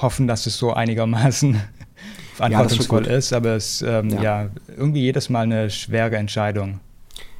hoffen, 0.01 0.27
dass 0.27 0.47
es 0.47 0.59
so 0.59 0.73
einigermaßen 0.73 1.61
verantwortungsvoll 2.35 3.07
ja, 3.07 3.13
ist, 3.15 3.33
aber 3.33 3.57
es 3.57 3.83
ähm, 3.83 4.11
ja. 4.11 4.23
ja. 4.23 4.49
irgendwie 4.77 5.03
jedes 5.03 5.29
Mal 5.29 5.43
eine 5.43 5.71
schwere 5.71 6.17
Entscheidung. 6.17 6.81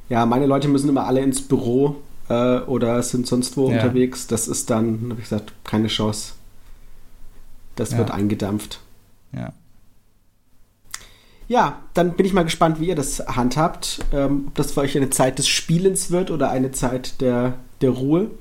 Ja, 0.09 0.25
meine 0.25 0.45
Leute 0.45 0.67
müssen 0.67 0.89
immer 0.89 1.07
alle 1.07 1.21
ins 1.21 1.41
Büro 1.41 1.97
äh, 2.29 2.59
oder 2.59 3.01
sind 3.03 3.27
sonst 3.27 3.57
wo 3.57 3.69
ja. 3.69 3.75
unterwegs. 3.75 4.27
Das 4.27 4.47
ist 4.47 4.69
dann, 4.69 4.99
habe 5.09 5.15
ich 5.15 5.29
gesagt, 5.29 5.53
keine 5.63 5.87
Chance. 5.87 6.33
Das 7.75 7.97
wird 7.97 8.09
eingedampft. 8.11 8.79
Ja. 9.33 9.51
Ja, 11.47 11.79
dann 11.93 12.13
bin 12.13 12.25
ich 12.25 12.33
mal 12.33 12.43
gespannt, 12.43 12.79
wie 12.79 12.87
ihr 12.87 12.95
das 12.95 13.19
handhabt. 13.27 13.99
Ähm, 14.11 14.45
ob 14.47 14.55
das 14.55 14.71
für 14.71 14.81
euch 14.81 14.97
eine 14.97 15.09
Zeit 15.09 15.37
des 15.37 15.47
Spielens 15.47 16.09
wird 16.09 16.31
oder 16.31 16.49
eine 16.49 16.71
Zeit 16.71 17.21
der, 17.21 17.55
der 17.81 17.91
Ruhe. 17.91 18.31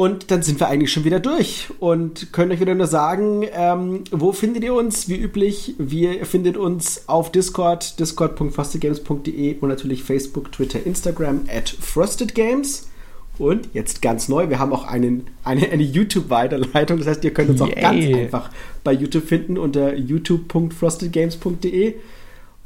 Und 0.00 0.30
dann 0.30 0.40
sind 0.40 0.60
wir 0.60 0.68
eigentlich 0.68 0.90
schon 0.90 1.04
wieder 1.04 1.20
durch 1.20 1.68
und 1.78 2.32
können 2.32 2.52
euch 2.52 2.60
wieder 2.60 2.74
nur 2.74 2.86
sagen, 2.86 3.44
ähm, 3.52 4.04
wo 4.10 4.32
findet 4.32 4.64
ihr 4.64 4.72
uns? 4.72 5.10
Wie 5.10 5.18
üblich, 5.18 5.74
wir 5.76 6.24
findet 6.24 6.56
uns 6.56 7.06
auf 7.06 7.30
Discord, 7.30 8.00
discord.frostedgames.de 8.00 9.58
und 9.60 9.68
natürlich 9.68 10.02
Facebook, 10.02 10.52
Twitter, 10.52 10.86
Instagram 10.86 11.42
at 11.54 11.68
frostedgames. 11.68 12.88
Und 13.36 13.68
jetzt 13.74 14.00
ganz 14.00 14.30
neu, 14.30 14.48
wir 14.48 14.58
haben 14.58 14.72
auch 14.72 14.84
einen, 14.84 15.26
eine, 15.44 15.68
eine 15.68 15.82
YouTube-Weiterleitung. 15.82 16.96
Das 16.96 17.06
heißt, 17.06 17.22
ihr 17.24 17.34
könnt 17.34 17.50
uns 17.50 17.60
auch 17.60 17.68
Yay. 17.68 17.82
ganz 17.82 18.06
einfach 18.06 18.50
bei 18.82 18.94
YouTube 18.94 19.26
finden 19.26 19.58
unter 19.58 19.94
youtube.frostedgames.de. 19.94 21.96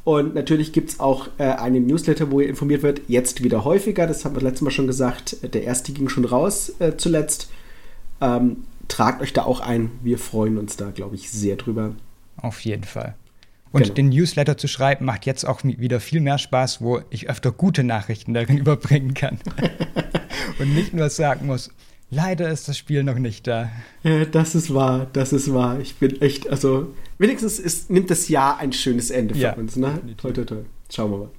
Und 0.05 0.35
natürlich 0.35 0.73
gibt 0.73 0.91
es 0.91 1.01
auch 1.01 1.29
äh, 1.39 1.45
einen 1.45 1.87
Newsletter, 1.87 2.31
wo 2.31 2.41
ihr 2.41 2.49
informiert 2.49 2.83
wird, 2.83 3.01
jetzt 3.09 3.43
wieder 3.43 3.65
häufiger. 3.65 4.07
Das 4.07 4.25
haben 4.25 4.35
wir 4.35 4.43
letztes 4.43 4.61
Mal 4.61 4.71
schon 4.71 4.87
gesagt. 4.87 5.37
Der 5.55 5.65
erste 5.65 5.93
ging 5.93 6.11
schon 6.11 6.27
raus 6.27 6.75
äh, 6.79 6.97
zuletzt. 6.97 7.51
Ähm, 8.21 8.65
tragt 8.89 9.23
euch 9.23 9.33
da 9.33 9.45
auch 9.45 9.61
ein. 9.61 9.91
Wir 10.03 10.19
freuen 10.19 10.59
uns 10.59 10.77
da, 10.77 10.91
glaube 10.91 11.15
ich, 11.15 11.31
sehr 11.31 11.57
drüber. 11.57 11.95
Auf 12.37 12.61
jeden 12.61 12.85
Fall. 12.85 13.15
Und 13.73 13.83
genau. 13.83 13.95
den 13.95 14.09
Newsletter 14.11 14.57
zu 14.57 14.69
schreiben 14.69 15.05
macht 15.05 15.27
jetzt 15.27 15.45
auch 15.45 15.65
wieder 15.65 15.99
viel 15.99 16.21
mehr 16.21 16.39
Spaß, 16.39 16.81
wo 16.81 17.01
ich 17.11 17.29
öfter 17.29 17.51
gute 17.51 17.83
Nachrichten 17.83 18.35
darin 18.35 18.59
überbringen 18.59 19.15
kann. 19.15 19.41
Und 20.59 20.75
nicht 20.75 20.93
nur 20.93 21.09
sagen 21.11 21.47
muss, 21.47 21.71
leider 22.15 22.51
ist 22.51 22.69
das 22.69 22.79
Spiel 22.79 23.03
noch 23.03 23.19
nicht 23.19 23.47
da. 23.47 23.71
Ja, 24.03 24.25
das 24.25 24.55
ist 24.55 24.73
wahr, 24.73 25.07
das 25.13 25.33
ist 25.33 25.53
wahr. 25.53 25.79
Ich 25.81 25.97
bin 25.97 26.21
echt, 26.21 26.49
also 26.49 26.95
wenigstens 27.19 27.59
ist, 27.59 27.91
nimmt 27.91 28.11
das 28.11 28.29
Jahr 28.29 28.59
ein 28.59 28.73
schönes 28.73 29.11
Ende 29.11 29.35
für 29.35 29.41
Ja, 29.41 29.53
uns, 29.55 29.77
ne? 29.77 29.89
definitiv. 29.95 30.17
Toll, 30.23 30.33
toll, 30.33 30.47
toll. 30.47 30.65
Schauen 30.91 31.11
wir 31.11 31.19
mal. 31.19 31.31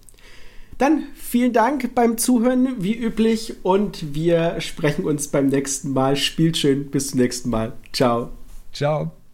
Dann 0.78 1.04
vielen 1.16 1.54
Dank 1.54 1.96
beim 1.96 2.18
Zuhören, 2.18 2.76
wie 2.84 2.94
üblich, 2.96 3.56
und 3.64 4.14
wir 4.14 4.60
sprechen 4.60 5.06
uns 5.06 5.30
beim 5.30 5.48
nächsten 5.48 5.94
Mal. 5.94 6.18
Spielt 6.18 6.58
schön, 6.58 6.92
bis 6.92 7.12
zum 7.12 7.20
nächsten 7.22 7.50
Mal. 7.50 7.74
Ciao. 7.94 8.30
Ciao. 8.74 9.25